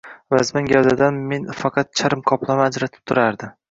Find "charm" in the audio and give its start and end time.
2.03-2.27